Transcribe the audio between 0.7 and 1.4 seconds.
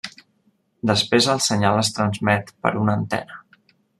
Després